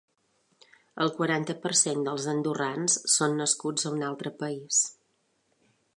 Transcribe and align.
El 1.03 1.11
quaranta 1.17 1.55
per 1.65 1.73
cent 1.81 2.01
dels 2.07 2.25
andorrans 2.33 2.97
són 3.17 3.39
nascuts 3.43 3.89
en 3.91 3.97
un 3.99 4.07
altre 4.11 4.37
país. 4.41 4.81